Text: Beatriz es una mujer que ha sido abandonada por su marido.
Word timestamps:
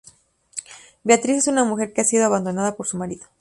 Beatriz 1.03 1.37
es 1.37 1.47
una 1.47 1.63
mujer 1.63 1.93
que 1.93 2.01
ha 2.01 2.05
sido 2.05 2.25
abandonada 2.25 2.73
por 2.75 2.87
su 2.87 2.97
marido. 2.97 3.27